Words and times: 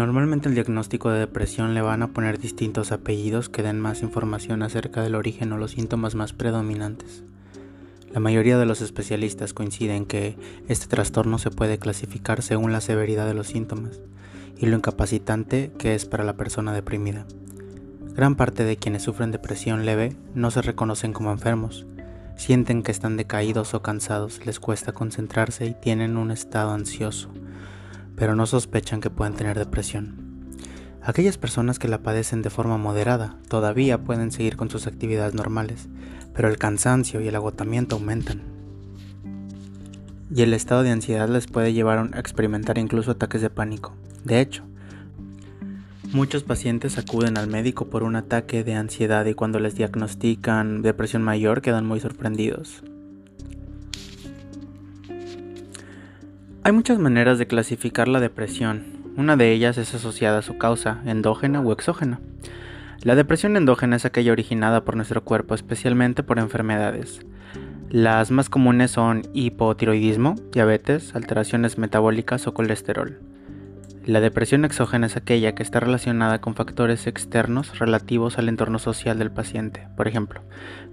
Normalmente 0.00 0.48
el 0.48 0.54
diagnóstico 0.54 1.10
de 1.10 1.18
depresión 1.18 1.74
le 1.74 1.82
van 1.82 2.02
a 2.02 2.12
poner 2.12 2.38
distintos 2.38 2.92
apellidos 2.92 3.48
que 3.48 3.62
den 3.62 3.80
más 3.80 4.02
información 4.02 4.62
acerca 4.62 5.02
del 5.02 5.16
origen 5.16 5.52
o 5.52 5.58
los 5.58 5.72
síntomas 5.72 6.14
más 6.14 6.32
predominantes. 6.32 7.24
La 8.12 8.20
mayoría 8.20 8.56
de 8.56 8.66
los 8.66 8.82
especialistas 8.82 9.52
coinciden 9.52 10.06
que 10.06 10.36
este 10.68 10.86
trastorno 10.86 11.38
se 11.38 11.50
puede 11.50 11.78
clasificar 11.78 12.40
según 12.42 12.72
la 12.72 12.80
severidad 12.80 13.26
de 13.26 13.34
los 13.34 13.48
síntomas 13.48 14.00
y 14.56 14.66
lo 14.66 14.76
incapacitante 14.76 15.72
que 15.76 15.94
es 15.94 16.06
para 16.06 16.24
la 16.24 16.36
persona 16.36 16.72
deprimida. 16.72 17.26
Gran 18.20 18.34
parte 18.34 18.64
de 18.64 18.76
quienes 18.76 19.04
sufren 19.04 19.30
depresión 19.30 19.86
leve 19.86 20.14
no 20.34 20.50
se 20.50 20.60
reconocen 20.60 21.14
como 21.14 21.32
enfermos, 21.32 21.86
sienten 22.36 22.82
que 22.82 22.92
están 22.92 23.16
decaídos 23.16 23.72
o 23.72 23.80
cansados, 23.80 24.44
les 24.44 24.60
cuesta 24.60 24.92
concentrarse 24.92 25.64
y 25.64 25.72
tienen 25.72 26.18
un 26.18 26.30
estado 26.30 26.72
ansioso 26.72 27.30
pero 28.16 28.36
no 28.36 28.44
sospechan 28.44 29.00
que 29.00 29.08
pueden 29.08 29.36
tener 29.36 29.58
depresión. 29.58 30.50
Aquellas 31.00 31.38
personas 31.38 31.78
que 31.78 31.88
la 31.88 32.02
padecen 32.02 32.42
de 32.42 32.50
forma 32.50 32.76
moderada 32.76 33.38
todavía 33.48 34.04
pueden 34.04 34.32
seguir 34.32 34.58
con 34.58 34.68
sus 34.68 34.86
actividades 34.86 35.32
normales, 35.32 35.88
pero 36.34 36.48
el 36.48 36.58
cansancio 36.58 37.22
y 37.22 37.28
el 37.28 37.36
agotamiento 37.36 37.96
aumentan. 37.96 38.42
Y 40.30 40.42
el 40.42 40.52
estado 40.52 40.82
de 40.82 40.90
ansiedad 40.90 41.30
les 41.30 41.46
puede 41.46 41.72
llevar 41.72 42.10
a 42.12 42.20
experimentar 42.20 42.76
incluso 42.76 43.12
ataques 43.12 43.40
de 43.40 43.48
pánico. 43.48 43.94
De 44.24 44.42
hecho, 44.42 44.64
muchos 46.12 46.42
pacientes 46.42 46.98
acuden 46.98 47.38
al 47.38 47.48
médico 47.48 47.88
por 47.88 48.02
un 48.02 48.16
ataque 48.16 48.64
de 48.64 48.74
ansiedad 48.74 49.24
y 49.26 49.34
cuando 49.34 49.60
les 49.60 49.74
diagnostican 49.74 50.82
depresión 50.82 51.22
mayor 51.22 51.62
quedan 51.62 51.86
muy 51.86 52.00
sorprendidos. 52.00 52.82
Hay 56.62 56.72
muchas 56.72 56.98
maneras 56.98 57.38
de 57.38 57.46
clasificar 57.46 58.08
la 58.08 58.20
depresión. 58.20 58.84
Una 59.16 59.36
de 59.36 59.52
ellas 59.52 59.78
es 59.78 59.94
asociada 59.94 60.38
a 60.38 60.42
su 60.42 60.58
causa, 60.58 61.00
endógena 61.06 61.60
o 61.60 61.72
exógena. 61.72 62.20
La 63.02 63.14
depresión 63.14 63.56
endógena 63.56 63.96
es 63.96 64.04
aquella 64.04 64.32
originada 64.32 64.84
por 64.84 64.94
nuestro 64.96 65.24
cuerpo, 65.24 65.54
especialmente 65.54 66.22
por 66.22 66.38
enfermedades. 66.38 67.20
Las 67.88 68.30
más 68.30 68.50
comunes 68.50 68.90
son 68.90 69.22
hipotiroidismo, 69.32 70.36
diabetes, 70.52 71.14
alteraciones 71.14 71.78
metabólicas 71.78 72.46
o 72.46 72.54
colesterol. 72.54 73.18
La 74.10 74.20
depresión 74.20 74.64
exógena 74.64 75.06
es 75.06 75.16
aquella 75.16 75.54
que 75.54 75.62
está 75.62 75.78
relacionada 75.78 76.40
con 76.40 76.56
factores 76.56 77.06
externos 77.06 77.78
relativos 77.78 78.38
al 78.38 78.48
entorno 78.48 78.80
social 78.80 79.20
del 79.20 79.30
paciente, 79.30 79.86
por 79.96 80.08
ejemplo, 80.08 80.42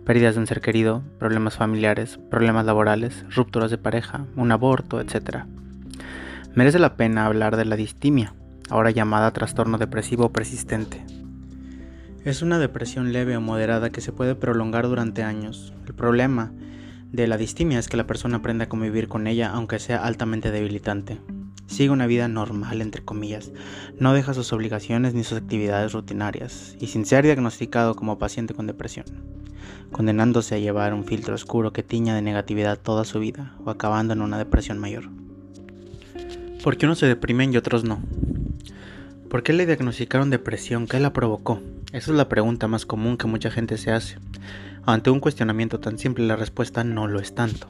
pérdidas 0.06 0.36
de 0.36 0.42
un 0.42 0.46
ser 0.46 0.62
querido, 0.62 1.02
problemas 1.18 1.56
familiares, 1.56 2.20
problemas 2.30 2.68
laborales, 2.68 3.26
rupturas 3.34 3.72
de 3.72 3.80
pareja, 3.80 4.28
un 4.36 4.52
aborto, 4.52 5.02
etc. 5.02 5.46
Merece 6.54 6.78
la 6.78 6.96
pena 6.96 7.26
hablar 7.26 7.58
de 7.58 7.66
la 7.66 7.76
distimia, 7.76 8.36
ahora 8.70 8.92
llamada 8.92 9.34
trastorno 9.34 9.80
depresivo 9.80 10.32
persistente. 10.32 11.04
Es 12.24 12.44
una 12.44 12.60
depresión 12.60 13.14
leve 13.14 13.36
o 13.36 13.42
moderada 13.42 13.90
que 13.90 14.02
se 14.02 14.12
puede 14.12 14.36
prolongar 14.36 14.88
durante 14.88 15.24
años. 15.24 15.74
El 15.88 15.96
problema 15.96 16.52
de 17.12 17.26
la 17.26 17.38
distimia 17.38 17.80
es 17.80 17.88
que 17.88 17.98
la 17.98 18.06
persona 18.06 18.38
aprende 18.38 18.66
a 18.66 18.70
convivir 18.70 19.08
con 19.08 19.26
ella 19.26 19.50
aunque 19.50 19.80
sea 19.80 20.06
altamente 20.06 20.52
debilitante. 20.52 21.18
Sigue 21.68 21.92
una 21.92 22.08
vida 22.08 22.28
normal, 22.28 22.82
entre 22.82 23.04
comillas, 23.04 23.52
no 24.00 24.14
deja 24.14 24.34
sus 24.34 24.52
obligaciones 24.52 25.14
ni 25.14 25.24
sus 25.24 25.38
actividades 25.38 25.94
rutinarias, 25.94 26.76
y 26.80 26.88
sin 26.88 27.06
ser 27.06 27.24
diagnosticado 27.24 27.96
como 27.96 28.18
paciente 28.18 28.54
con 28.54 28.68
depresión 28.68 29.06
condenándose 29.92 30.56
a 30.56 30.60
llevar 30.60 30.94
un 30.94 31.06
filtro 31.06 31.36
oscuro 31.36 31.74
que 31.74 31.84
tiña 31.84 32.16
de 32.16 32.22
negatividad 32.22 32.78
toda 32.78 33.06
su 33.06 33.20
vida 33.20 33.56
o 33.64 33.70
acabando 33.70 34.14
en 34.14 34.22
una 34.22 34.38
depresión 34.38 34.78
mayor. 34.78 35.10
¿Por 36.64 36.78
qué 36.78 36.86
unos 36.86 37.00
se 37.00 37.06
deprimen 37.06 37.54
y 37.54 37.58
otros 37.58 37.84
no? 37.84 38.00
¿Por 39.30 39.44
qué 39.44 39.54
le 39.54 39.66
diagnosticaron 39.66 40.30
depresión? 40.30 40.88
¿Qué 40.88 41.00
la 41.00 41.14
provocó? 41.14 41.62
Esa 41.94 42.12
es 42.12 42.18
la 42.18 42.30
pregunta 42.30 42.68
más 42.68 42.86
común 42.86 43.18
que 43.18 43.28
mucha 43.28 43.52
gente 43.52 43.78
se 43.78 43.92
hace. 43.92 44.18
Ante 44.86 45.10
un 45.10 45.20
cuestionamiento 45.20 45.80
tan 45.80 45.98
simple 45.98 46.26
la 46.26 46.36
respuesta 46.36 46.84
no 46.84 47.08
lo 47.08 47.20
es 47.20 47.36
tanto. 47.36 47.68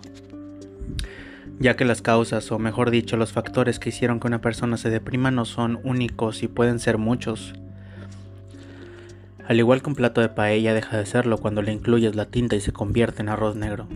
Ya 1.60 1.76
que 1.76 1.86
las 1.86 2.02
causas, 2.02 2.52
o 2.52 2.60
mejor 2.60 2.92
dicho, 2.92 3.18
los 3.18 3.32
factores 3.32 3.80
que 3.80 3.90
hicieron 3.90 4.20
que 4.20 4.28
una 4.28 4.42
persona 4.42 4.78
se 4.78 4.90
deprima 4.90 5.32
no 5.32 5.46
son 5.46 5.80
únicos 5.84 6.44
y 6.44 6.48
pueden 6.48 6.80
ser 6.80 6.98
muchos, 6.98 7.56
al 9.48 9.60
igual 9.60 9.82
que 9.82 9.90
un 9.90 9.96
plato 9.96 10.20
de 10.20 10.28
paella 10.28 10.74
deja 10.74 10.98
de 10.98 11.06
serlo 11.06 11.38
cuando 11.38 11.62
le 11.62 11.72
incluyes 11.72 12.16
la 12.16 12.26
tinta 12.26 12.58
y 12.58 12.62
se 12.62 12.74
convierte 12.74 13.22
en 13.22 13.30
arroz 13.30 13.56
negro. 13.56 13.88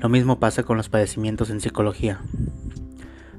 Lo 0.00 0.08
mismo 0.08 0.40
pasa 0.40 0.62
con 0.62 0.78
los 0.78 0.88
padecimientos 0.88 1.50
en 1.50 1.60
psicología. 1.60 2.20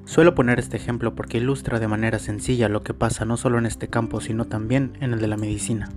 Suelo 0.06 0.36
poner 0.36 0.60
este 0.60 0.78
ejemplo 0.78 1.16
porque 1.16 1.40
ilustra 1.40 1.80
de 1.80 1.88
manera 1.88 2.20
sencilla 2.20 2.70
lo 2.70 2.84
que 2.84 2.94
pasa 2.94 3.26
no 3.26 3.38
solo 3.38 3.58
en 3.58 3.66
este 3.66 3.88
campo, 3.88 4.22
sino 4.22 4.46
también 4.46 4.94
en 5.02 5.14
el 5.14 5.20
de 5.20 5.28
la 5.28 5.36
medicina. 5.36 5.90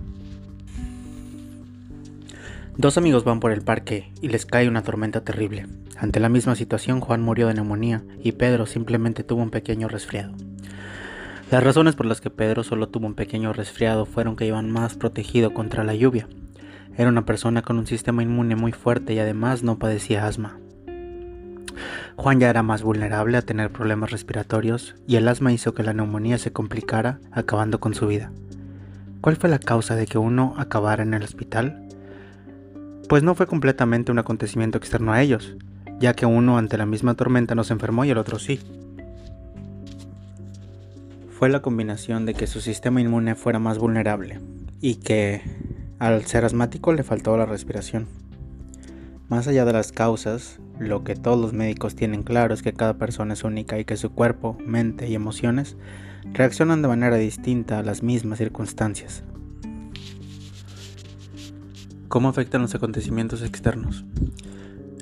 Dos 2.79 2.97
amigos 2.97 3.25
van 3.25 3.41
por 3.41 3.51
el 3.51 3.61
parque 3.61 4.09
y 4.21 4.29
les 4.29 4.45
cae 4.45 4.69
una 4.69 4.83
tormenta 4.83 5.19
terrible. 5.19 5.67
Ante 5.97 6.21
la 6.21 6.29
misma 6.29 6.55
situación, 6.55 7.01
Juan 7.01 7.21
murió 7.21 7.49
de 7.49 7.53
neumonía 7.53 8.03
y 8.23 8.31
Pedro 8.31 8.65
simplemente 8.65 9.25
tuvo 9.25 9.41
un 9.41 9.49
pequeño 9.49 9.89
resfriado. 9.89 10.31
Las 11.51 11.61
razones 11.61 11.97
por 11.97 12.05
las 12.05 12.21
que 12.21 12.29
Pedro 12.29 12.63
solo 12.63 12.87
tuvo 12.87 13.05
un 13.05 13.15
pequeño 13.15 13.51
resfriado 13.51 14.05
fueron 14.05 14.37
que 14.37 14.45
iban 14.45 14.71
más 14.71 14.95
protegido 14.95 15.53
contra 15.53 15.83
la 15.83 15.93
lluvia. 15.93 16.29
Era 16.95 17.09
una 17.09 17.25
persona 17.25 17.63
con 17.63 17.79
un 17.79 17.85
sistema 17.85 18.23
inmune 18.23 18.55
muy 18.55 18.71
fuerte 18.71 19.13
y 19.13 19.19
además 19.19 19.61
no 19.61 19.77
padecía 19.77 20.25
asma. 20.25 20.57
Juan 22.15 22.39
ya 22.39 22.49
era 22.49 22.63
más 22.63 22.81
vulnerable 22.81 23.35
a 23.35 23.41
tener 23.41 23.73
problemas 23.73 24.11
respiratorios 24.11 24.95
y 25.05 25.17
el 25.17 25.27
asma 25.27 25.51
hizo 25.51 25.73
que 25.73 25.83
la 25.83 25.91
neumonía 25.91 26.37
se 26.37 26.53
complicara, 26.53 27.19
acabando 27.33 27.81
con 27.81 27.93
su 27.93 28.07
vida. 28.07 28.31
¿Cuál 29.19 29.35
fue 29.35 29.49
la 29.49 29.59
causa 29.59 29.97
de 29.97 30.07
que 30.07 30.17
uno 30.17 30.55
acabara 30.57 31.03
en 31.03 31.13
el 31.13 31.23
hospital? 31.23 31.89
Pues 33.09 33.23
no 33.23 33.35
fue 33.35 33.47
completamente 33.47 34.13
un 34.13 34.19
acontecimiento 34.19 34.77
externo 34.77 35.11
a 35.11 35.21
ellos, 35.21 35.57
ya 35.99 36.13
que 36.13 36.25
uno 36.25 36.57
ante 36.57 36.77
la 36.77 36.85
misma 36.85 37.15
tormenta 37.15 37.55
no 37.55 37.65
se 37.65 37.73
enfermó 37.73 38.05
y 38.05 38.11
el 38.11 38.17
otro 38.17 38.39
sí 38.39 38.61
fue 41.39 41.47
la 41.47 41.61
combinación 41.61 42.25
de 42.25 42.33
que 42.33 42.47
su 42.47 42.59
sistema 42.59 42.99
inmune 42.99 43.33
fuera 43.33 43.59
más 43.59 43.77
vulnerable 43.77 44.41
y 44.81 44.95
que 44.95 45.41
al 45.97 46.25
ser 46.25 46.43
asmático 46.43 46.91
le 46.91 47.03
faltó 47.03 47.37
la 47.37 47.45
respiración. 47.45 48.07
Más 49.29 49.47
allá 49.47 49.63
de 49.63 49.71
las 49.71 49.93
causas, 49.93 50.59
lo 50.79 51.05
que 51.05 51.15
todos 51.15 51.39
los 51.39 51.53
médicos 51.53 51.95
tienen 51.95 52.23
claro 52.23 52.53
es 52.53 52.61
que 52.61 52.73
cada 52.73 52.97
persona 52.97 53.35
es 53.35 53.45
única 53.45 53.79
y 53.79 53.85
que 53.85 53.95
su 53.95 54.11
cuerpo, 54.11 54.57
mente 54.65 55.07
y 55.07 55.15
emociones 55.15 55.77
reaccionan 56.33 56.81
de 56.81 56.89
manera 56.89 57.15
distinta 57.15 57.79
a 57.79 57.83
las 57.83 58.03
mismas 58.03 58.39
circunstancias. 58.39 59.23
¿Cómo 62.09 62.27
afectan 62.27 62.63
los 62.63 62.73
acontecimientos 62.73 63.43
externos? 63.43 64.03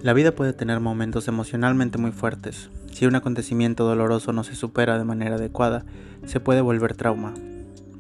La 0.03 0.11
vida 0.11 0.33
puede 0.33 0.51
tener 0.51 0.81
momentos 0.81 1.29
emocionalmente 1.29 1.97
muy 1.97 2.11
fuertes. 2.11 2.69
Si 2.91 3.05
un 3.05 3.15
acontecimiento 3.15 3.85
doloroso 3.85 4.33
no 4.33 4.43
se 4.43 4.55
supera 4.55 4.97
de 4.97 5.05
manera 5.05 5.35
adecuada, 5.35 5.85
se 6.25 6.41
puede 6.41 6.59
volver 6.59 6.95
trauma. 6.95 7.33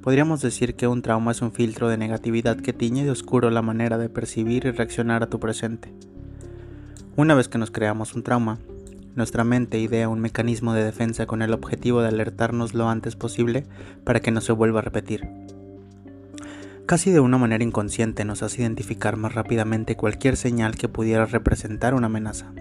Podríamos 0.01 0.41
decir 0.41 0.75
que 0.75 0.87
un 0.87 1.03
trauma 1.03 1.31
es 1.31 1.41
un 1.41 1.53
filtro 1.53 1.87
de 1.87 1.97
negatividad 1.97 2.57
que 2.57 2.73
tiñe 2.73 3.05
de 3.05 3.11
oscuro 3.11 3.49
la 3.49 3.61
manera 3.61 3.97
de 3.97 4.09
percibir 4.09 4.65
y 4.65 4.71
reaccionar 4.71 5.23
a 5.23 5.29
tu 5.29 5.39
presente. 5.39 5.93
Una 7.15 7.33
vez 7.33 7.47
que 7.47 7.57
nos 7.57 7.71
creamos 7.71 8.13
un 8.13 8.23
trauma, 8.23 8.59
nuestra 9.15 9.45
mente 9.45 9.79
idea 9.79 10.09
un 10.09 10.19
mecanismo 10.19 10.73
de 10.73 10.83
defensa 10.83 11.25
con 11.27 11.41
el 11.41 11.53
objetivo 11.53 12.01
de 12.01 12.09
alertarnos 12.09 12.73
lo 12.73 12.89
antes 12.89 13.15
posible 13.15 13.65
para 14.03 14.19
que 14.19 14.31
no 14.31 14.41
se 14.41 14.51
vuelva 14.51 14.79
a 14.79 14.83
repetir. 14.83 15.29
Casi 16.87 17.11
de 17.11 17.19
una 17.19 17.37
manera 17.37 17.65
inconsciente 17.65 18.23
nos 18.23 18.43
hace 18.43 18.61
identificar 18.61 19.17
más 19.17 19.35
rápidamente 19.35 19.97
cualquier 19.97 20.37
señal 20.37 20.77
que 20.77 20.87
pudiera 20.87 21.25
representar 21.25 21.93
una 21.93 22.05
amenaza. 22.05 22.53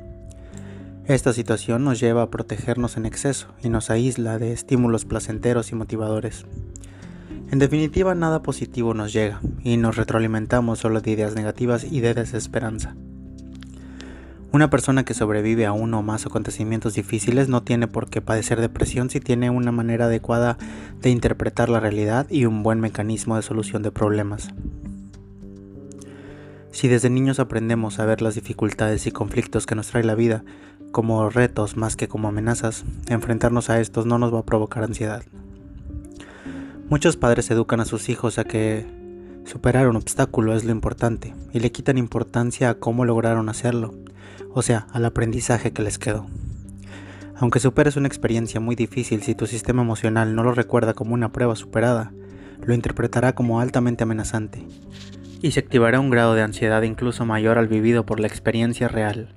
Esta 1.04 1.32
situación 1.32 1.84
nos 1.84 2.00
lleva 2.00 2.22
a 2.22 2.30
protegernos 2.30 2.96
en 2.96 3.06
exceso 3.06 3.54
y 3.62 3.68
nos 3.68 3.88
aísla 3.88 4.40
de 4.40 4.52
estímulos 4.52 5.04
placenteros 5.04 5.70
y 5.70 5.76
motivadores. 5.76 6.44
En 7.52 7.60
definitiva, 7.60 8.16
nada 8.16 8.42
positivo 8.42 8.94
nos 8.94 9.12
llega 9.12 9.40
y 9.62 9.76
nos 9.76 9.94
retroalimentamos 9.94 10.80
solo 10.80 11.00
de 11.00 11.12
ideas 11.12 11.36
negativas 11.36 11.84
y 11.84 12.00
de 12.00 12.14
desesperanza. 12.14 12.96
Una 14.56 14.70
persona 14.70 15.04
que 15.04 15.12
sobrevive 15.12 15.66
a 15.66 15.72
uno 15.72 15.98
o 15.98 16.02
más 16.02 16.24
acontecimientos 16.24 16.94
difíciles 16.94 17.50
no 17.50 17.62
tiene 17.62 17.88
por 17.88 18.08
qué 18.08 18.22
padecer 18.22 18.58
depresión 18.58 19.10
si 19.10 19.20
tiene 19.20 19.50
una 19.50 19.70
manera 19.70 20.06
adecuada 20.06 20.56
de 21.02 21.10
interpretar 21.10 21.68
la 21.68 21.78
realidad 21.78 22.26
y 22.30 22.46
un 22.46 22.62
buen 22.62 22.80
mecanismo 22.80 23.36
de 23.36 23.42
solución 23.42 23.82
de 23.82 23.90
problemas. 23.90 24.48
Si 26.70 26.88
desde 26.88 27.10
niños 27.10 27.38
aprendemos 27.38 27.98
a 27.98 28.06
ver 28.06 28.22
las 28.22 28.34
dificultades 28.34 29.06
y 29.06 29.10
conflictos 29.10 29.66
que 29.66 29.74
nos 29.74 29.88
trae 29.88 30.04
la 30.04 30.14
vida 30.14 30.42
como 30.90 31.28
retos 31.28 31.76
más 31.76 31.94
que 31.94 32.08
como 32.08 32.28
amenazas, 32.28 32.86
enfrentarnos 33.08 33.68
a 33.68 33.78
estos 33.78 34.06
no 34.06 34.16
nos 34.18 34.32
va 34.32 34.38
a 34.38 34.46
provocar 34.46 34.84
ansiedad. 34.84 35.22
Muchos 36.88 37.18
padres 37.18 37.50
educan 37.50 37.80
a 37.80 37.84
sus 37.84 38.08
hijos 38.08 38.38
a 38.38 38.44
que 38.44 38.86
Superar 39.46 39.86
un 39.86 39.94
obstáculo 39.94 40.56
es 40.56 40.64
lo 40.64 40.72
importante 40.72 41.32
y 41.52 41.60
le 41.60 41.70
quitan 41.70 41.98
importancia 41.98 42.68
a 42.68 42.74
cómo 42.74 43.04
lograron 43.04 43.48
hacerlo, 43.48 43.94
o 44.56 44.62
sea, 44.62 44.86
al 44.90 45.04
aprendizaje 45.04 45.74
que 45.74 45.82
les 45.82 45.98
quedó. 45.98 46.26
Aunque 47.36 47.60
superes 47.60 47.96
una 47.96 48.08
experiencia 48.08 48.58
muy 48.58 48.74
difícil 48.74 49.22
si 49.22 49.34
tu 49.34 49.46
sistema 49.46 49.82
emocional 49.82 50.34
no 50.34 50.42
lo 50.42 50.52
recuerda 50.52 50.94
como 50.94 51.12
una 51.12 51.30
prueba 51.30 51.54
superada, 51.54 52.10
lo 52.64 52.72
interpretará 52.72 53.34
como 53.34 53.60
altamente 53.60 54.04
amenazante 54.04 54.64
y 55.42 55.50
se 55.50 55.60
activará 55.60 56.00
un 56.00 56.08
grado 56.08 56.32
de 56.32 56.40
ansiedad 56.40 56.80
incluso 56.80 57.26
mayor 57.26 57.58
al 57.58 57.68
vivido 57.68 58.06
por 58.06 58.18
la 58.18 58.28
experiencia 58.28 58.88
real. 58.88 59.34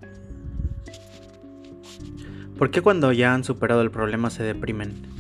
¿Por 2.58 2.72
qué 2.72 2.82
cuando 2.82 3.12
ya 3.12 3.34
han 3.34 3.44
superado 3.44 3.82
el 3.82 3.92
problema 3.92 4.30
se 4.30 4.44
deprimen? 4.44 5.19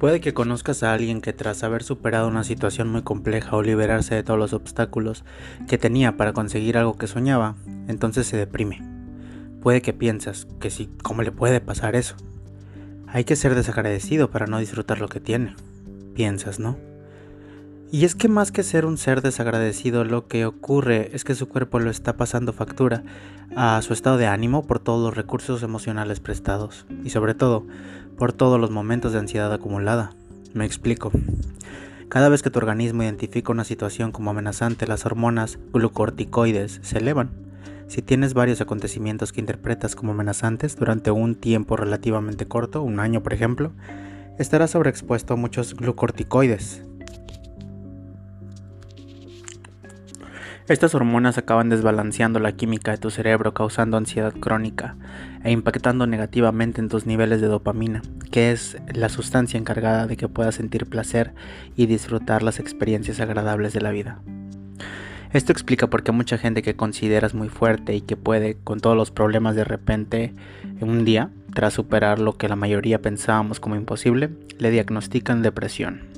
Puede 0.00 0.22
que 0.22 0.32
conozcas 0.32 0.82
a 0.82 0.94
alguien 0.94 1.20
que 1.20 1.34
tras 1.34 1.62
haber 1.62 1.82
superado 1.82 2.26
una 2.26 2.42
situación 2.42 2.88
muy 2.88 3.02
compleja 3.02 3.54
o 3.54 3.62
liberarse 3.62 4.14
de 4.14 4.22
todos 4.22 4.38
los 4.38 4.54
obstáculos 4.54 5.24
que 5.68 5.76
tenía 5.76 6.16
para 6.16 6.32
conseguir 6.32 6.78
algo 6.78 6.96
que 6.96 7.06
soñaba, 7.06 7.56
entonces 7.86 8.26
se 8.26 8.38
deprime. 8.38 8.80
Puede 9.60 9.82
que 9.82 9.92
piensas 9.92 10.46
que 10.58 10.70
si, 10.70 10.86
¿cómo 11.02 11.20
le 11.20 11.32
puede 11.32 11.60
pasar 11.60 11.96
eso? 11.96 12.16
Hay 13.08 13.24
que 13.24 13.36
ser 13.36 13.54
desagradecido 13.54 14.30
para 14.30 14.46
no 14.46 14.58
disfrutar 14.58 15.02
lo 15.02 15.08
que 15.08 15.20
tiene. 15.20 15.54
Piensas, 16.14 16.58
¿no? 16.58 16.78
Y 17.92 18.04
es 18.04 18.14
que 18.14 18.28
más 18.28 18.52
que 18.52 18.62
ser 18.62 18.86
un 18.86 18.98
ser 18.98 19.20
desagradecido, 19.20 20.04
lo 20.04 20.28
que 20.28 20.46
ocurre 20.46 21.10
es 21.12 21.24
que 21.24 21.34
su 21.34 21.48
cuerpo 21.48 21.80
lo 21.80 21.90
está 21.90 22.16
pasando 22.16 22.52
factura 22.52 23.02
a 23.56 23.82
su 23.82 23.92
estado 23.92 24.16
de 24.16 24.26
ánimo 24.26 24.64
por 24.64 24.78
todos 24.78 25.02
los 25.02 25.16
recursos 25.16 25.62
emocionales 25.62 26.20
prestados 26.20 26.86
y 27.04 27.10
sobre 27.10 27.34
todo 27.34 27.66
por 28.16 28.32
todos 28.32 28.60
los 28.60 28.70
momentos 28.70 29.12
de 29.12 29.18
ansiedad 29.18 29.52
acumulada. 29.52 30.12
Me 30.54 30.64
explico. 30.64 31.10
Cada 32.08 32.28
vez 32.28 32.42
que 32.42 32.50
tu 32.50 32.58
organismo 32.58 33.02
identifica 33.02 33.52
una 33.52 33.64
situación 33.64 34.12
como 34.12 34.30
amenazante, 34.30 34.86
las 34.86 35.04
hormonas 35.04 35.58
glucorticoides 35.72 36.80
se 36.82 36.98
elevan 36.98 37.30
si 37.90 38.02
tienes 38.02 38.34
varios 38.34 38.60
acontecimientos 38.60 39.32
que 39.32 39.40
interpretas 39.40 39.96
como 39.96 40.12
amenazantes 40.12 40.76
durante 40.76 41.10
un 41.10 41.34
tiempo 41.34 41.76
relativamente 41.76 42.46
corto, 42.46 42.82
un 42.82 43.00
año 43.00 43.20
por 43.20 43.32
ejemplo, 43.32 43.72
estarás 44.38 44.70
sobreexpuesto 44.70 45.34
a 45.34 45.36
muchos 45.36 45.74
glucorticoides. 45.74 46.84
Estas 50.70 50.94
hormonas 50.94 51.36
acaban 51.36 51.68
desbalanceando 51.68 52.38
la 52.38 52.52
química 52.52 52.92
de 52.92 52.98
tu 52.98 53.10
cerebro, 53.10 53.52
causando 53.52 53.96
ansiedad 53.96 54.32
crónica 54.32 54.94
e 55.42 55.50
impactando 55.50 56.06
negativamente 56.06 56.80
en 56.80 56.88
tus 56.88 57.06
niveles 57.06 57.40
de 57.40 57.48
dopamina, 57.48 58.02
que 58.30 58.52
es 58.52 58.76
la 58.94 59.08
sustancia 59.08 59.58
encargada 59.58 60.06
de 60.06 60.16
que 60.16 60.28
puedas 60.28 60.54
sentir 60.54 60.86
placer 60.86 61.34
y 61.74 61.86
disfrutar 61.86 62.44
las 62.44 62.60
experiencias 62.60 63.18
agradables 63.18 63.72
de 63.72 63.80
la 63.80 63.90
vida. 63.90 64.20
Esto 65.32 65.50
explica 65.50 65.88
por 65.88 66.04
qué 66.04 66.12
mucha 66.12 66.38
gente 66.38 66.62
que 66.62 66.76
consideras 66.76 67.34
muy 67.34 67.48
fuerte 67.48 67.96
y 67.96 68.00
que 68.00 68.16
puede 68.16 68.56
con 68.62 68.78
todos 68.78 68.96
los 68.96 69.10
problemas 69.10 69.56
de 69.56 69.64
repente 69.64 70.34
en 70.80 70.88
un 70.88 71.04
día, 71.04 71.30
tras 71.52 71.74
superar 71.74 72.20
lo 72.20 72.36
que 72.36 72.48
la 72.48 72.54
mayoría 72.54 73.02
pensábamos 73.02 73.58
como 73.58 73.74
imposible, 73.74 74.30
le 74.58 74.70
diagnostican 74.70 75.42
depresión. 75.42 76.09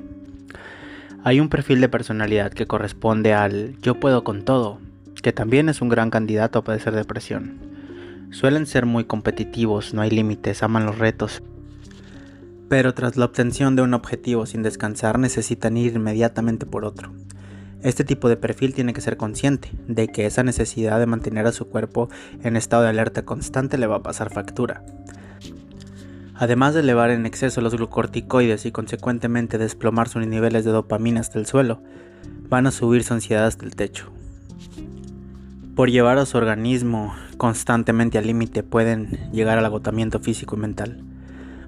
Hay 1.24 1.38
un 1.38 1.48
perfil 1.48 1.80
de 1.80 1.88
personalidad 1.88 2.52
que 2.52 2.66
corresponde 2.66 3.32
al 3.32 3.76
yo 3.80 4.00
puedo 4.00 4.24
con 4.24 4.44
todo, 4.44 4.80
que 5.22 5.32
también 5.32 5.69
es 5.69 5.80
un 5.80 5.88
gran 5.88 6.10
candidato 6.10 6.58
a 6.58 6.64
padecer 6.64 6.96
depresión. 6.96 7.60
Suelen 8.32 8.66
ser 8.66 8.86
muy 8.86 9.04
competitivos, 9.04 9.94
no 9.94 10.02
hay 10.02 10.10
límites, 10.10 10.64
aman 10.64 10.84
los 10.84 10.98
retos. 10.98 11.40
Pero 12.69 12.92
tras 12.92 13.16
la 13.16 13.26
obtención 13.26 13.76
de 13.76 13.82
un 13.82 13.94
objetivo 13.94 14.46
sin 14.46 14.64
descansar 14.64 15.20
necesitan 15.20 15.76
ir 15.76 15.94
inmediatamente 15.94 16.66
por 16.66 16.84
otro. 16.84 17.12
Este 17.82 18.02
tipo 18.02 18.28
de 18.28 18.36
perfil 18.36 18.74
tiene 18.74 18.92
que 18.92 19.00
ser 19.00 19.16
consciente 19.16 19.70
de 19.86 20.08
que 20.08 20.26
esa 20.26 20.42
necesidad 20.42 20.98
de 20.98 21.06
mantener 21.06 21.46
a 21.46 21.52
su 21.52 21.69
cuerpo 21.69 22.08
en 22.42 22.56
estado 22.56 22.82
de 22.82 22.88
alerta 22.88 23.24
constante 23.24 23.78
le 23.78 23.86
va 23.86 23.96
a 23.96 24.02
pasar 24.02 24.32
factura. 24.32 24.82
Además 26.42 26.74
de 26.74 26.80
elevar 26.80 27.10
en 27.10 27.24
exceso 27.24 27.60
los 27.60 27.76
glucorticoides 27.76 28.66
y 28.66 28.72
consecuentemente 28.72 29.58
desplomar 29.58 30.08
sus 30.08 30.26
niveles 30.26 30.64
de 30.64 30.72
dopamina 30.72 31.20
hasta 31.20 31.38
el 31.38 31.46
suelo, 31.46 31.80
van 32.48 32.66
a 32.66 32.72
subir 32.72 33.04
su 33.04 33.14
ansiedad 33.14 33.46
hasta 33.46 33.64
el 33.64 33.76
techo. 33.76 34.10
Por 35.76 35.88
llevar 35.88 36.18
a 36.18 36.26
su 36.26 36.36
organismo 36.36 37.14
constantemente 37.36 38.18
al 38.18 38.26
límite 38.26 38.64
pueden 38.64 39.30
llegar 39.30 39.56
al 39.56 39.64
agotamiento 39.64 40.18
físico 40.18 40.56
y 40.56 40.58
mental. 40.58 41.04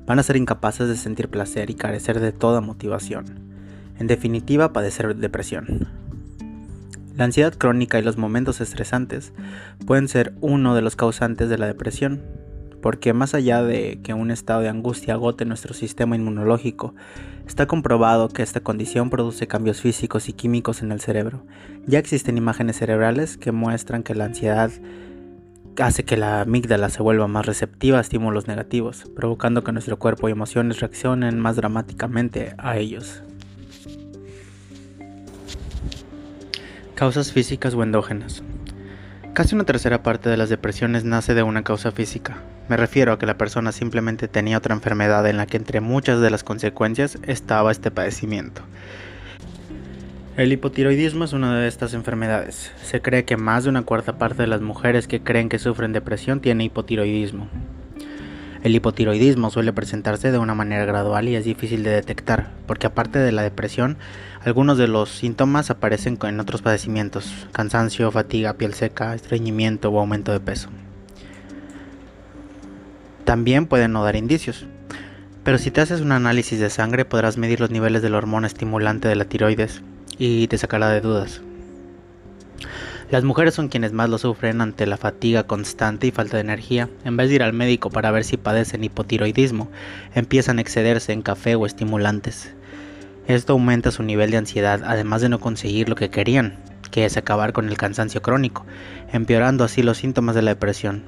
Van 0.07 0.19
a 0.19 0.25
ser 0.25 0.35
incapaces 0.35 0.89
de 0.89 0.97
sentir 0.97 1.29
placer 1.29 1.71
y 1.71 1.75
carecer 1.75 2.19
de 2.19 2.33
toda 2.33 2.61
motivación. 2.61 3.27
En 4.01 4.09
definitiva, 4.09 4.73
padecer 4.73 5.15
depresión. 5.15 5.87
La 7.17 7.27
ansiedad 7.27 7.55
crónica 7.55 8.01
y 8.01 8.03
los 8.03 8.19
momentos 8.19 8.61
estresantes 8.61 9.33
pueden 9.87 10.09
ser 10.09 10.35
uno 10.41 10.75
de 10.75 10.83
los 10.83 10.97
causantes 10.97 11.49
de 11.49 11.59
la 11.59 11.69
depresión, 11.69 12.23
porque 12.85 13.15
más 13.15 13.33
allá 13.33 13.63
de 13.63 13.99
que 14.03 14.13
un 14.13 14.31
estado 14.31 14.61
de 14.61 14.69
angustia 14.69 15.15
agote 15.15 15.47
nuestro 15.47 15.73
sistema 15.73 16.17
inmunológico, 16.17 16.95
está 17.47 17.65
comprobado 17.65 18.29
que 18.29 18.43
esta 18.43 18.61
condición 18.61 19.09
produce 19.09 19.47
cambios 19.47 19.81
físicos 19.81 20.29
y 20.29 20.35
químicos 20.35 20.83
en 20.83 20.93
el 20.93 21.01
cerebro. 21.01 21.47
Ya 21.87 21.99
existen 21.99 22.37
imágenes 22.37 22.77
cerebrales 22.77 23.39
que 23.39 23.53
muestran 23.53 24.03
que 24.03 24.15
la 24.15 24.27
ansiedad 24.27 24.71
hace 25.79 26.05
que 26.05 26.19
la 26.19 26.43
amígdala 26.43 26.91
se 26.91 27.03
vuelva 27.03 27.27
más 27.27 27.47
receptiva 27.47 27.97
a 27.97 28.01
estímulos 28.03 28.49
negativos, 28.49 29.11
provocando 29.17 29.65
que 29.65 29.73
nuestro 29.73 29.99
cuerpo 29.99 30.29
y 30.29 30.33
emociones 30.33 30.81
reaccionen 30.81 31.41
más 31.41 31.57
dramáticamente 31.57 32.53
a 32.59 32.77
ellos. 32.77 33.23
Causas 36.95 37.33
físicas 37.33 37.73
o 37.73 37.83
endógenas. 37.83 38.43
Casi 39.35 39.57
una 39.57 39.65
tercera 39.65 40.01
parte 40.05 40.29
de 40.29 40.37
las 40.37 40.49
depresiones 40.49 41.03
nace 41.03 41.35
de 41.35 41.43
una 41.43 41.65
causa 41.65 41.91
física. 41.91 42.37
Me 42.69 42.77
refiero 42.77 43.13
a 43.13 43.19
que 43.19 43.27
la 43.27 43.37
persona 43.37 43.73
simplemente 43.73 44.29
tenía 44.29 44.57
otra 44.57 44.77
enfermedad 44.77 45.27
en 45.27 45.39
la 45.39 45.47
que 45.47 45.57
entre 45.57 45.81
muchas 45.81 46.21
de 46.21 46.31
las 46.31 46.45
consecuencias 46.45 47.19
estaba 47.25 47.73
este 47.73 47.91
padecimiento. 47.91 48.63
El 50.37 50.53
hipotiroidismo 50.53 51.25
es 51.25 51.33
una 51.33 51.59
de 51.59 51.67
estas 51.67 51.95
enfermedades. 51.95 52.71
Se 52.85 53.03
cree 53.03 53.25
que 53.25 53.37
más 53.37 53.65
de 53.65 53.71
una 53.71 53.83
cuarta 53.83 54.19
parte 54.19 54.43
de 54.43 54.47
las 54.47 54.61
mujeres 54.61 55.09
que 55.09 55.21
creen 55.21 55.49
que 55.49 55.59
sufren 55.59 55.93
depresión 55.93 56.39
tiene 56.39 56.63
hipotiroidismo. 56.63 57.49
El 58.63 58.77
hipotiroidismo 58.77 59.51
suele 59.51 59.73
presentarse 59.73 60.31
de 60.31 60.39
una 60.39 60.55
manera 60.55 60.85
gradual 60.85 61.29
y 61.29 61.35
es 61.35 61.45
difícil 61.45 61.83
de 61.83 61.91
detectar, 61.91 62.51
porque 62.67 62.87
aparte 62.87 63.19
de 63.19 63.33
la 63.33 63.43
depresión, 63.43 63.97
algunos 64.45 64.79
de 64.79 64.89
los 64.89 65.11
síntomas 65.11 65.71
aparecen 65.71 66.19
en 66.23 66.41
otros 66.41 66.63
padecimientos, 66.63 67.47
cansancio, 67.53 68.11
fatiga, 68.11 68.55
piel 68.55 68.75
seca, 68.75 69.15
estreñimiento 69.15 69.91
o 69.91 69.99
aumento 69.99 70.33
de 70.33 70.41
peso. 70.41 70.69
También 73.25 73.67
pueden 73.67 73.93
no 73.93 74.05
dar 74.05 74.17
indicios, 74.17 74.67
pero 75.45 75.59
si 75.59 75.71
te 75.71 75.81
haces 75.81 76.01
un 76.01 76.13
análisis 76.13 76.59
de 76.59 76.71
sangre 76.71 77.05
podrás 77.05 77.39
medir 77.39 77.61
los 77.61 77.71
niveles 77.71 78.03
de 78.03 78.11
la 78.11 78.19
hormona 78.19 78.47
estimulante 78.47 79.09
de 79.09 79.17
la 79.17 79.25
tiroides 79.25 79.83
y 80.19 80.47
te 80.49 80.59
sacará 80.59 80.89
de 80.91 81.01
dudas. 81.01 81.41
Las 83.15 83.23
mujeres 83.23 83.55
son 83.55 83.69
quienes 83.69 83.93
más 83.93 84.11
lo 84.11 84.19
sufren 84.19 84.61
ante 84.61 84.89
la 84.89 84.97
fatiga 84.97 85.45
constante 85.45 86.09
y 86.09 86.11
falta 86.11 86.37
de 86.37 86.41
energía. 86.41 86.91
En 87.05 87.17
vez 87.17 87.29
de 87.29 87.37
ir 87.37 87.45
al 87.45 87.53
médico 87.53 87.89
para 87.89 88.11
ver 88.11 88.25
si 88.25 88.37
padecen 88.37 88.83
hipotiroidismo, 88.83 89.71
empiezan 90.17 90.59
a 90.59 90.63
excederse 90.63 91.13
en 91.13 91.23
café 91.23 91.55
o 91.55 91.65
estimulantes. 91.65 92.53
Esto 93.29 93.53
aumenta 93.53 93.93
su 93.93 94.03
nivel 94.03 94.33
de 94.33 94.39
ansiedad, 94.39 94.81
además 94.85 95.23
de 95.23 95.29
no 95.29 95.39
conseguir 95.39 95.89
lo 95.89 95.95
que 95.95 96.11
querían, 96.11 96.57
que 96.91 97.05
es 97.05 97.17
acabar 97.17 97.53
con 97.53 97.69
el 97.69 97.77
cansancio 97.77 98.21
crónico, 98.21 98.67
empeorando 99.13 99.63
así 99.63 99.85
los 99.85 99.99
síntomas 99.99 100.35
de 100.35 100.43
la 100.43 100.51
depresión. 100.51 101.05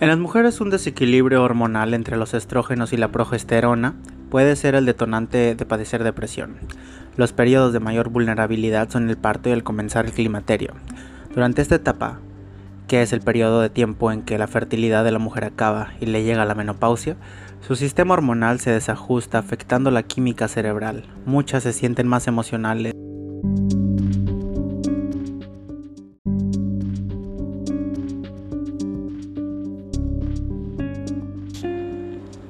En 0.00 0.08
las 0.08 0.18
mujeres 0.18 0.60
un 0.60 0.68
desequilibrio 0.68 1.42
hormonal 1.42 1.94
entre 1.94 2.18
los 2.18 2.34
estrógenos 2.34 2.92
y 2.92 2.98
la 2.98 3.08
progesterona 3.08 3.94
puede 4.28 4.54
ser 4.54 4.74
el 4.74 4.84
detonante 4.84 5.54
de 5.54 5.64
padecer 5.64 6.04
depresión. 6.04 6.58
Los 7.18 7.32
periodos 7.32 7.72
de 7.72 7.80
mayor 7.80 8.10
vulnerabilidad 8.10 8.88
son 8.90 9.10
el 9.10 9.16
parto 9.16 9.48
y 9.48 9.52
el 9.52 9.64
comenzar 9.64 10.06
el 10.06 10.12
climaterio. 10.12 10.74
Durante 11.34 11.62
esta 11.62 11.74
etapa, 11.74 12.20
que 12.86 13.02
es 13.02 13.12
el 13.12 13.22
periodo 13.22 13.60
de 13.60 13.70
tiempo 13.70 14.12
en 14.12 14.22
que 14.22 14.38
la 14.38 14.46
fertilidad 14.46 15.02
de 15.02 15.10
la 15.10 15.18
mujer 15.18 15.42
acaba 15.42 15.94
y 16.00 16.06
le 16.06 16.22
llega 16.22 16.44
la 16.44 16.54
menopausia, 16.54 17.16
su 17.66 17.74
sistema 17.74 18.14
hormonal 18.14 18.60
se 18.60 18.70
desajusta 18.70 19.38
afectando 19.38 19.90
la 19.90 20.04
química 20.04 20.46
cerebral. 20.46 21.06
Muchas 21.26 21.64
se 21.64 21.72
sienten 21.72 22.06
más 22.06 22.28
emocionales. 22.28 22.94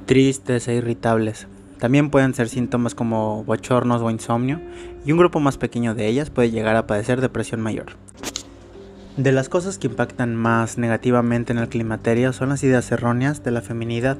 tristes 0.04 0.68
e 0.68 0.74
irritables. 0.74 1.46
También 1.78 2.10
pueden 2.10 2.34
ser 2.34 2.48
síntomas 2.48 2.94
como 2.94 3.44
bochornos 3.44 4.02
o 4.02 4.10
insomnio, 4.10 4.60
y 5.04 5.12
un 5.12 5.18
grupo 5.18 5.40
más 5.40 5.58
pequeño 5.58 5.94
de 5.94 6.06
ellas 6.06 6.30
puede 6.30 6.50
llegar 6.50 6.76
a 6.76 6.86
padecer 6.86 7.20
depresión 7.20 7.60
mayor. 7.60 7.96
De 9.16 9.32
las 9.32 9.48
cosas 9.48 9.78
que 9.78 9.88
impactan 9.88 10.36
más 10.36 10.78
negativamente 10.78 11.52
en 11.52 11.58
el 11.58 11.68
climaterio 11.68 12.32
son 12.32 12.50
las 12.50 12.62
ideas 12.62 12.90
erróneas 12.92 13.42
de 13.42 13.50
la 13.50 13.62
feminidad. 13.62 14.16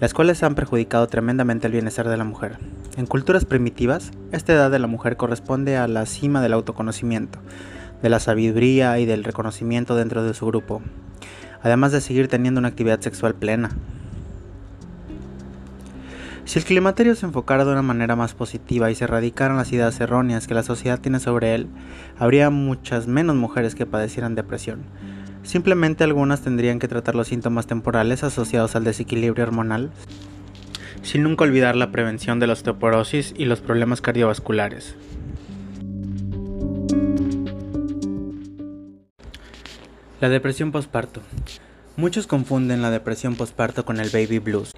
las 0.00 0.14
cuales 0.14 0.42
han 0.42 0.54
perjudicado 0.54 1.06
tremendamente 1.06 1.66
el 1.66 1.74
bienestar 1.74 2.08
de 2.08 2.16
la 2.16 2.24
mujer. 2.24 2.58
En 2.96 3.06
culturas 3.06 3.44
primitivas, 3.44 4.10
esta 4.32 4.54
edad 4.54 4.70
de 4.70 4.78
la 4.78 4.86
mujer 4.86 5.16
corresponde 5.16 5.76
a 5.76 5.86
la 5.88 6.06
cima 6.06 6.40
del 6.40 6.54
autoconocimiento, 6.54 7.38
de 8.02 8.08
la 8.08 8.18
sabiduría 8.18 8.98
y 8.98 9.04
del 9.04 9.24
reconocimiento 9.24 9.94
dentro 9.94 10.24
de 10.24 10.32
su 10.32 10.46
grupo, 10.46 10.80
además 11.62 11.92
de 11.92 12.00
seguir 12.00 12.28
teniendo 12.28 12.60
una 12.60 12.68
actividad 12.68 13.00
sexual 13.00 13.34
plena. 13.34 13.70
Si 16.50 16.58
el 16.58 16.64
climaterio 16.64 17.14
se 17.14 17.26
enfocara 17.26 17.64
de 17.64 17.70
una 17.70 17.80
manera 17.80 18.16
más 18.16 18.34
positiva 18.34 18.90
y 18.90 18.96
se 18.96 19.04
erradicaran 19.04 19.56
las 19.56 19.72
ideas 19.72 20.00
erróneas 20.00 20.48
que 20.48 20.54
la 20.54 20.64
sociedad 20.64 20.98
tiene 20.98 21.20
sobre 21.20 21.54
él, 21.54 21.68
habría 22.18 22.50
muchas 22.50 23.06
menos 23.06 23.36
mujeres 23.36 23.76
que 23.76 23.86
padecieran 23.86 24.34
depresión. 24.34 24.82
Simplemente 25.44 26.02
algunas 26.02 26.40
tendrían 26.40 26.80
que 26.80 26.88
tratar 26.88 27.14
los 27.14 27.28
síntomas 27.28 27.68
temporales 27.68 28.24
asociados 28.24 28.74
al 28.74 28.82
desequilibrio 28.82 29.44
hormonal, 29.44 29.92
sin 31.02 31.22
nunca 31.22 31.44
olvidar 31.44 31.76
la 31.76 31.92
prevención 31.92 32.40
de 32.40 32.48
la 32.48 32.54
osteoporosis 32.54 33.32
y 33.36 33.44
los 33.44 33.60
problemas 33.60 34.00
cardiovasculares. 34.00 34.96
La 40.20 40.28
depresión 40.28 40.72
postparto. 40.72 41.20
Muchos 41.96 42.26
confunden 42.26 42.82
la 42.82 42.90
depresión 42.90 43.36
postparto 43.36 43.84
con 43.84 44.00
el 44.00 44.10
baby 44.10 44.40
blues. 44.40 44.72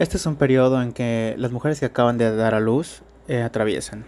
Este 0.00 0.16
es 0.16 0.26
un 0.26 0.34
periodo 0.34 0.82
en 0.82 0.92
que 0.92 1.36
las 1.38 1.52
mujeres 1.52 1.78
que 1.78 1.86
acaban 1.86 2.18
de 2.18 2.34
dar 2.34 2.56
a 2.56 2.60
luz 2.60 3.02
eh, 3.28 3.42
atraviesan. 3.42 4.04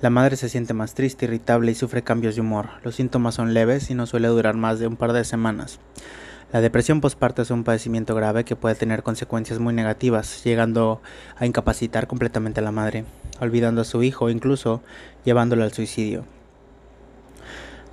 La 0.00 0.08
madre 0.08 0.36
se 0.36 0.48
siente 0.48 0.72
más 0.72 0.94
triste, 0.94 1.24
irritable 1.24 1.72
y 1.72 1.74
sufre 1.74 2.04
cambios 2.04 2.36
de 2.36 2.42
humor. 2.42 2.68
Los 2.84 2.94
síntomas 2.94 3.34
son 3.34 3.52
leves 3.52 3.90
y 3.90 3.94
no 3.94 4.06
suele 4.06 4.28
durar 4.28 4.54
más 4.54 4.78
de 4.78 4.86
un 4.86 4.94
par 4.94 5.12
de 5.12 5.24
semanas. 5.24 5.80
La 6.52 6.60
depresión 6.60 7.00
postparto 7.00 7.42
es 7.42 7.50
un 7.50 7.64
padecimiento 7.64 8.14
grave 8.14 8.44
que 8.44 8.54
puede 8.54 8.76
tener 8.76 9.02
consecuencias 9.02 9.58
muy 9.58 9.74
negativas, 9.74 10.44
llegando 10.44 11.02
a 11.36 11.44
incapacitar 11.44 12.06
completamente 12.06 12.60
a 12.60 12.62
la 12.62 12.70
madre, 12.70 13.04
olvidando 13.40 13.80
a 13.80 13.84
su 13.84 14.04
hijo, 14.04 14.30
incluso 14.30 14.80
llevándolo 15.24 15.64
al 15.64 15.72
suicidio. 15.72 16.24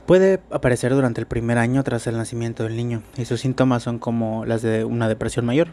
Puede 0.05 0.39
aparecer 0.51 0.93
durante 0.93 1.19
el 1.19 1.25
primer 1.25 1.57
año 1.57 1.83
tras 1.83 2.05
el 2.05 2.15
nacimiento 2.15 2.61
del 2.63 2.75
niño 2.75 3.01
y 3.17 3.25
sus 3.25 3.41
síntomas 3.41 3.81
son 3.81 3.97
como 3.97 4.45
las 4.45 4.61
de 4.61 4.83
una 4.83 5.07
depresión 5.07 5.47
mayor, 5.47 5.69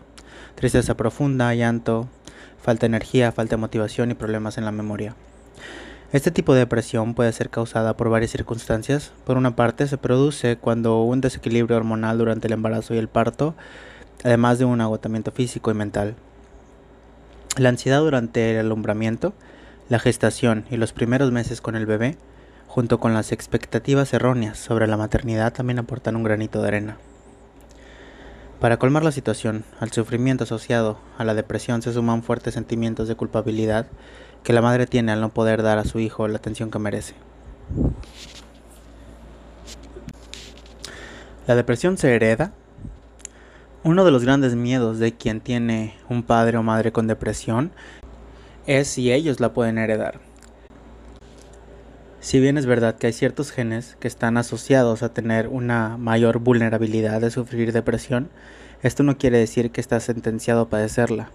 tristeza 0.61 0.95
profunda, 0.95 1.55
llanto, 1.55 2.07
falta 2.63 2.83
de 2.83 2.89
energía, 2.89 3.33
falta 3.33 3.57
de 3.57 3.61
motivación 3.63 4.11
y 4.11 4.15
problemas 4.15 4.59
en 4.59 4.67
la 4.67 4.73
memoria. 4.73 5.17
Este 6.13 6.31
tipo 6.31 6.53
de 6.53 6.61
depresión 6.61 7.15
puede 7.15 7.33
ser 7.33 7.49
causada 7.49 7.97
por 7.97 8.11
varias 8.11 8.33
circunstancias. 8.33 9.13
Por 9.25 9.39
una 9.39 9.57
parte, 9.57 9.87
se 9.87 9.97
produce 9.97 10.59
cuando 10.59 11.03
un 11.03 11.23
desequilibrio 11.23 11.79
hormonal 11.79 12.19
durante 12.19 12.47
el 12.47 12.53
embarazo 12.53 12.95
y 12.95 12.99
el 12.99 13.09
parto, 13.09 13.55
además 14.23 14.59
de 14.59 14.67
un 14.67 14.83
agotamiento 14.83 15.33
físico 15.33 15.71
y 15.71 15.75
mental. 15.75 16.15
La 17.57 17.71
ansiedad 17.71 18.01
durante 18.01 18.53
el 18.53 18.59
alumbramiento, 18.59 19.33
la 19.89 19.99
gestación 19.99 20.67
y 20.71 20.77
los 20.77 20.93
primeros 20.93 21.33
meses 21.33 21.63
con 21.63 21.75
el 21.75 21.87
bebé 21.87 22.19
junto 22.67 23.01
con 23.01 23.15
las 23.15 23.33
expectativas 23.33 24.13
erróneas 24.13 24.59
sobre 24.59 24.87
la 24.87 24.99
maternidad, 24.99 25.55
también 25.55 25.79
aportan 25.79 26.17
un 26.17 26.23
granito 26.23 26.61
de 26.61 26.69
arena. 26.69 26.99
Para 28.61 28.77
colmar 28.77 29.03
la 29.03 29.11
situación, 29.11 29.65
al 29.81 29.91
sufrimiento 29.91 30.45
asociado 30.45 30.99
a 31.17 31.25
la 31.25 31.33
depresión 31.35 31.81
se 31.81 31.95
suman 31.95 32.23
fuertes 32.23 32.53
sentimientos 32.53 33.09
de 33.09 33.15
culpabilidad 33.15 33.87
que 34.45 34.53
la 34.53 34.61
madre 34.61 34.87
tiene 34.87 35.13
al 35.13 35.23
no 35.23 35.31
poder 35.31 35.63
dar 35.63 35.79
a 35.79 35.85
su 35.85 35.99
hijo 35.99 36.29
la 36.29 36.37
atención 36.37 36.71
que 36.71 36.79
merece. 36.79 37.15
¿La 41.47 41.55
depresión 41.55 41.97
se 41.97 42.15
hereda? 42.15 42.53
Uno 43.83 44.05
de 44.05 44.11
los 44.11 44.25
grandes 44.25 44.55
miedos 44.57 44.99
de 44.99 45.15
quien 45.15 45.41
tiene 45.41 45.97
un 46.11 46.23
padre 46.23 46.59
o 46.59 46.63
madre 46.63 46.93
con 46.93 47.07
depresión 47.07 47.73
es 48.67 48.89
si 48.89 49.11
ellos 49.11 49.41
la 49.41 49.55
pueden 49.55 49.79
heredar. 49.79 50.21
Si 52.21 52.39
bien 52.39 52.59
es 52.59 52.67
verdad 52.67 52.97
que 52.97 53.07
hay 53.07 53.15
ciertos 53.15 53.51
genes 53.51 53.97
que 53.99 54.07
están 54.07 54.37
asociados 54.37 55.03
a 55.03 55.15
tener 55.15 55.49
una 55.49 55.97
mayor 55.97 56.39
vulnerabilidad 56.39 57.23
de 57.23 57.31
sufrir 57.31 57.73
depresión, 57.73 58.29
esto 58.83 59.03
no 59.03 59.17
quiere 59.17 59.39
decir 59.39 59.71
que 59.71 59.81
estás 59.81 60.05
sentenciado 60.05 60.61
a 60.61 60.69
padecerla. 60.69 61.31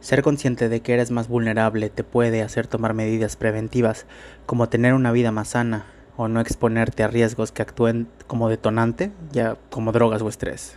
Ser 0.00 0.22
consciente 0.22 0.68
de 0.68 0.80
que 0.80 0.92
eres 0.92 1.10
más 1.10 1.28
vulnerable 1.28 1.88
te 1.88 2.04
puede 2.04 2.42
hacer 2.42 2.66
tomar 2.66 2.92
medidas 2.92 3.36
preventivas, 3.36 4.04
como 4.44 4.68
tener 4.68 4.92
una 4.92 5.12
vida 5.12 5.32
más 5.32 5.48
sana 5.48 5.86
o 6.18 6.28
no 6.28 6.40
exponerte 6.40 7.02
a 7.02 7.08
riesgos 7.08 7.50
que 7.50 7.62
actúen 7.62 8.06
como 8.26 8.50
detonante, 8.50 9.12
ya 9.32 9.56
como 9.70 9.92
drogas 9.92 10.20
o 10.20 10.28
estrés. 10.28 10.76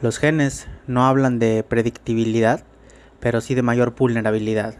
Los 0.00 0.18
genes 0.18 0.66
no 0.86 1.06
hablan 1.06 1.38
de 1.38 1.62
predictibilidad, 1.62 2.64
pero 3.20 3.42
sí 3.42 3.54
de 3.54 3.62
mayor 3.62 3.94
vulnerabilidad. 3.94 4.76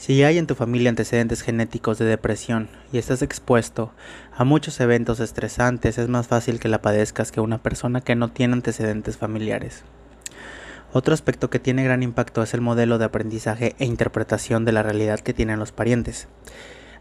Si 0.00 0.24
hay 0.24 0.38
en 0.38 0.46
tu 0.46 0.54
familia 0.54 0.88
antecedentes 0.88 1.42
genéticos 1.42 1.98
de 1.98 2.06
depresión 2.06 2.70
y 2.90 2.96
estás 2.96 3.20
expuesto 3.20 3.92
a 4.34 4.44
muchos 4.44 4.80
eventos 4.80 5.20
estresantes, 5.20 5.98
es 5.98 6.08
más 6.08 6.26
fácil 6.26 6.58
que 6.58 6.68
la 6.68 6.80
padezcas 6.80 7.30
que 7.30 7.42
una 7.42 7.62
persona 7.62 8.00
que 8.00 8.16
no 8.16 8.32
tiene 8.32 8.54
antecedentes 8.54 9.18
familiares. 9.18 9.82
Otro 10.94 11.12
aspecto 11.12 11.50
que 11.50 11.58
tiene 11.58 11.84
gran 11.84 12.02
impacto 12.02 12.42
es 12.42 12.54
el 12.54 12.62
modelo 12.62 12.96
de 12.96 13.04
aprendizaje 13.04 13.74
e 13.78 13.84
interpretación 13.84 14.64
de 14.64 14.72
la 14.72 14.82
realidad 14.82 15.20
que 15.20 15.34
tienen 15.34 15.58
los 15.58 15.70
parientes. 15.70 16.28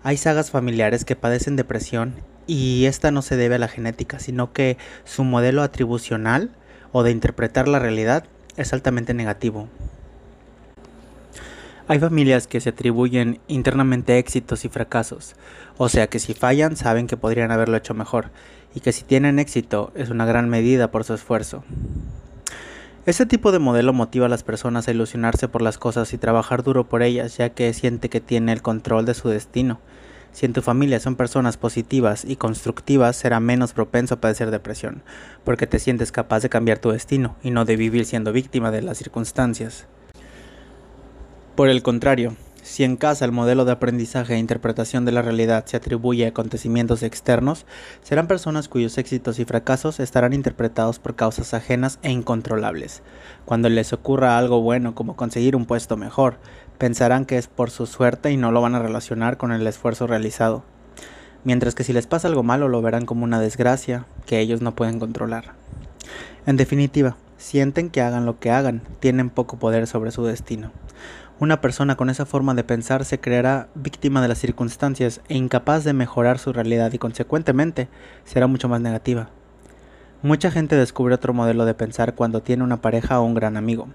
Hay 0.03 0.17
sagas 0.17 0.51
familiares 0.51 1.05
que 1.05 1.15
padecen 1.15 1.55
depresión 1.55 2.15
y 2.47 2.83
esta 2.83 3.11
no 3.11 3.21
se 3.21 3.37
debe 3.37 3.55
a 3.55 3.59
la 3.59 3.69
genética, 3.69 4.19
sino 4.19 4.51
que 4.51 4.77
su 5.05 5.23
modelo 5.23 5.63
atribucional 5.63 6.49
o 6.91 7.03
de 7.03 7.11
interpretar 7.11 7.69
la 7.69 7.79
realidad 7.79 8.25
es 8.57 8.73
altamente 8.73 9.13
negativo. 9.13 9.69
Hay 11.89 11.97
familias 11.97 12.45
que 12.45 12.61
se 12.61 12.69
atribuyen 12.69 13.39
internamente 13.47 14.19
éxitos 14.19 14.63
y 14.63 14.69
fracasos, 14.69 15.33
o 15.75 15.89
sea 15.89 16.05
que 16.05 16.19
si 16.19 16.35
fallan 16.35 16.75
saben 16.75 17.07
que 17.07 17.17
podrían 17.17 17.49
haberlo 17.49 17.77
hecho 17.77 17.95
mejor, 17.95 18.29
y 18.75 18.81
que 18.81 18.91
si 18.91 19.03
tienen 19.03 19.39
éxito 19.39 19.91
es 19.95 20.11
una 20.11 20.27
gran 20.27 20.49
medida 20.49 20.91
por 20.91 21.03
su 21.03 21.15
esfuerzo. 21.15 21.63
Este 23.07 23.25
tipo 23.25 23.51
de 23.51 23.57
modelo 23.57 23.91
motiva 23.91 24.27
a 24.27 24.29
las 24.29 24.43
personas 24.43 24.87
a 24.87 24.91
ilusionarse 24.91 25.47
por 25.47 25.63
las 25.63 25.79
cosas 25.79 26.13
y 26.13 26.19
trabajar 26.19 26.61
duro 26.61 26.87
por 26.87 27.01
ellas, 27.01 27.37
ya 27.37 27.49
que 27.49 27.73
siente 27.73 28.07
que 28.07 28.21
tiene 28.21 28.53
el 28.53 28.61
control 28.61 29.05
de 29.05 29.15
su 29.15 29.29
destino. 29.29 29.79
Si 30.31 30.45
en 30.45 30.53
tu 30.53 30.61
familia 30.61 30.99
son 30.99 31.15
personas 31.15 31.57
positivas 31.57 32.23
y 32.23 32.35
constructivas, 32.35 33.15
será 33.15 33.39
menos 33.39 33.73
propenso 33.73 34.13
a 34.13 34.21
padecer 34.21 34.51
depresión, 34.51 35.01
porque 35.43 35.65
te 35.65 35.79
sientes 35.79 36.11
capaz 36.11 36.41
de 36.41 36.49
cambiar 36.49 36.77
tu 36.77 36.91
destino 36.91 37.35
y 37.41 37.49
no 37.49 37.65
de 37.65 37.77
vivir 37.77 38.05
siendo 38.05 38.31
víctima 38.31 38.69
de 38.69 38.83
las 38.83 38.99
circunstancias. 38.99 39.87
Por 41.59 41.67
el 41.67 41.83
contrario, 41.83 42.37
si 42.61 42.85
en 42.85 42.95
casa 42.95 43.25
el 43.25 43.33
modelo 43.33 43.65
de 43.65 43.73
aprendizaje 43.73 44.33
e 44.33 44.37
interpretación 44.37 45.03
de 45.03 45.11
la 45.11 45.21
realidad 45.21 45.65
se 45.65 45.75
atribuye 45.75 46.25
a 46.25 46.29
acontecimientos 46.29 47.03
externos, 47.03 47.65
serán 48.01 48.27
personas 48.27 48.69
cuyos 48.69 48.97
éxitos 48.97 49.39
y 49.39 49.43
fracasos 49.43 49.99
estarán 49.99 50.31
interpretados 50.31 50.99
por 50.99 51.17
causas 51.17 51.53
ajenas 51.53 51.99
e 52.01 52.11
incontrolables. 52.11 53.01
Cuando 53.43 53.67
les 53.67 53.91
ocurra 53.91 54.37
algo 54.37 54.61
bueno 54.61 54.95
como 54.95 55.17
conseguir 55.17 55.57
un 55.57 55.65
puesto 55.65 55.97
mejor, 55.97 56.37
pensarán 56.77 57.25
que 57.25 57.37
es 57.37 57.47
por 57.47 57.71
su 57.71 57.87
suerte 57.87 58.31
y 58.31 58.37
no 58.37 58.53
lo 58.53 58.61
van 58.61 58.75
a 58.75 58.79
relacionar 58.79 59.35
con 59.35 59.51
el 59.51 59.67
esfuerzo 59.67 60.07
realizado. 60.07 60.63
Mientras 61.43 61.75
que 61.75 61.83
si 61.83 61.91
les 61.91 62.07
pasa 62.07 62.29
algo 62.29 62.41
malo 62.41 62.69
lo 62.69 62.81
verán 62.81 63.05
como 63.05 63.25
una 63.25 63.41
desgracia 63.41 64.05
que 64.25 64.39
ellos 64.39 64.61
no 64.61 64.75
pueden 64.75 64.97
controlar. 64.97 65.55
En 66.45 66.55
definitiva, 66.55 67.17
sienten 67.39 67.89
que 67.89 68.01
hagan 68.01 68.27
lo 68.27 68.37
que 68.39 68.51
hagan, 68.51 68.83
tienen 68.99 69.31
poco 69.31 69.57
poder 69.57 69.87
sobre 69.87 70.11
su 70.11 70.23
destino. 70.23 70.71
Una 71.39 71.61
persona 71.61 71.95
con 71.95 72.09
esa 72.09 72.25
forma 72.25 72.53
de 72.53 72.65
pensar 72.65 73.05
se 73.05 73.19
creerá 73.19 73.69
víctima 73.73 74.21
de 74.21 74.27
las 74.27 74.39
circunstancias 74.39 75.21
e 75.29 75.37
incapaz 75.37 75.85
de 75.85 75.93
mejorar 75.93 76.37
su 76.37 76.51
realidad 76.51 76.91
y 76.91 76.97
consecuentemente 76.97 77.87
será 78.25 78.45
mucho 78.45 78.67
más 78.67 78.81
negativa. 78.81 79.29
Mucha 80.21 80.51
gente 80.51 80.75
descubre 80.75 81.15
otro 81.15 81.33
modelo 81.33 81.63
de 81.63 81.73
pensar 81.73 82.13
cuando 82.13 82.41
tiene 82.41 82.65
una 82.65 82.81
pareja 82.81 83.21
o 83.21 83.23
un 83.23 83.35
gran 83.35 83.55
amigo. 83.55 83.87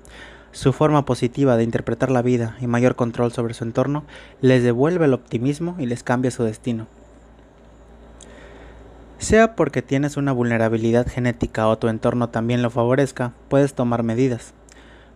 Su 0.53 0.73
forma 0.73 1.05
positiva 1.05 1.59
de 1.59 1.65
interpretar 1.65 2.11
la 2.11 2.23
vida 2.23 2.57
y 2.63 2.67
mayor 2.67 2.97
control 2.97 3.31
sobre 3.31 3.53
su 3.53 3.65
entorno 3.65 4.05
les 4.41 4.63
devuelve 4.63 5.05
el 5.05 5.13
optimismo 5.13 5.77
y 5.79 5.85
les 5.85 6.03
cambia 6.03 6.31
su 6.31 6.45
destino. 6.45 6.87
Sea 9.25 9.57
porque 9.57 9.81
tienes 9.81 10.19
una 10.19 10.33
vulnerabilidad 10.33 11.09
genética 11.09 11.67
o 11.67 11.79
tu 11.79 11.89
entorno 11.89 12.29
también 12.29 12.61
lo 12.61 12.69
favorezca, 12.69 13.33
puedes 13.49 13.73
tomar 13.73 14.03
medidas. 14.03 14.53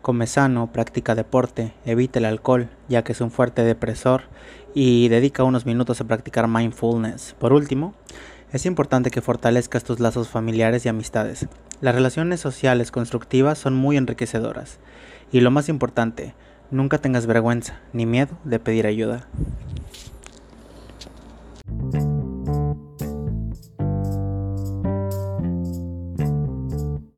Come 0.01 0.27
sano, 0.27 0.73
practica 0.73 1.15
deporte, 1.15 1.75
evita 1.85 2.19
el 2.19 2.25
alcohol, 2.25 2.71
ya 2.89 3.05
que 3.05 3.13
es 3.13 3.21
un 3.21 3.31
fuerte 3.31 3.65
depresor, 3.65 4.23
y 4.73 5.09
dedica 5.09 5.45
unos 5.45 5.67
minutos 5.67 6.01
a 6.01 6.05
practicar 6.05 6.49
mindfulness. 6.49 7.37
Por 7.39 7.53
último, 7.53 7.93
es 8.51 8.65
importante 8.65 9.11
que 9.11 9.21
fortalezcas 9.21 9.85
tus 9.85 10.01
lazos 10.01 10.31
familiares 10.31 10.87
y 10.87 10.89
amistades. 10.89 11.47
Las 11.83 11.95
relaciones 11.95 12.41
sociales 12.41 12.91
constructivas 12.91 13.59
son 13.59 13.75
muy 13.75 13.99
enriquecedoras. 13.99 14.79
Y 15.33 15.43
lo 15.43 15.51
más 15.51 15.69
importante, 15.69 16.35
nunca 16.71 16.97
tengas 16.97 17.27
vergüenza 17.27 17.79
ni 17.93 18.07
miedo 18.07 18.39
de 18.45 18.59
pedir 18.59 18.87
ayuda. 18.87 19.29